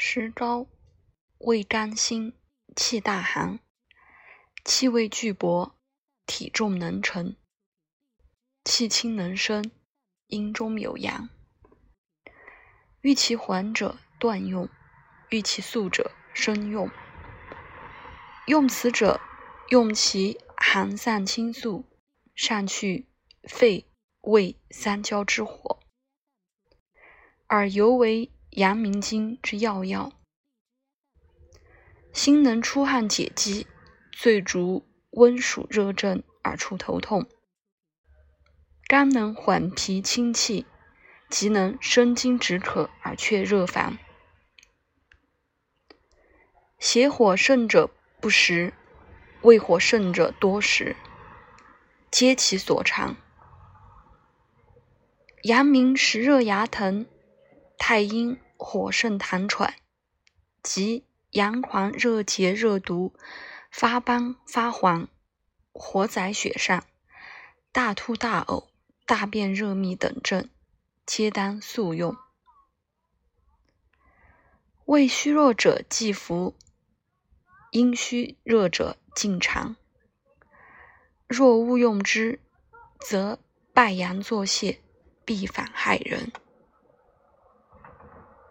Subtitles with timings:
[0.00, 0.68] 石膏，
[1.38, 2.32] 味甘辛，
[2.76, 3.58] 气大寒，
[4.64, 5.74] 气味巨薄，
[6.24, 7.36] 体重能沉，
[8.64, 9.72] 气轻能生，
[10.28, 11.28] 阴中有阳。
[13.00, 14.68] 欲其缓者断用，
[15.30, 16.88] 欲其速者生用。
[18.46, 19.20] 用此者，
[19.68, 21.84] 用其寒散清肃，
[22.36, 23.08] 善去
[23.42, 23.84] 肺
[24.20, 25.80] 胃三焦之火，
[27.48, 30.10] 而尤为阳明经之要药。
[32.12, 33.68] 心能出汗解肌，
[34.10, 37.22] 最逐温暑热症而出头痛；
[38.88, 40.66] 肝能缓脾清气，
[41.30, 43.96] 即能生津止渴而却热烦。
[46.80, 47.88] 邪火盛者
[48.20, 48.74] 不食，
[49.42, 50.96] 胃火盛者多食，
[52.10, 53.14] 皆其所长。
[55.44, 57.06] 阳明实热牙疼，
[57.78, 59.74] 太阴火盛痰喘，
[60.62, 63.14] 即阳黄热结热毒，
[63.70, 65.08] 发斑发黄，
[65.72, 66.84] 火载血上，
[67.72, 68.66] 大吐大呕，
[69.06, 70.50] 大便热秘等症，
[71.06, 72.16] 皆当速用。
[74.84, 76.56] 胃虚弱者忌服，
[77.70, 79.76] 阴虚热者禁尝。
[81.28, 82.40] 若误用之，
[82.98, 83.38] 则
[83.72, 84.78] 败阳作泻，
[85.24, 86.32] 必反害人。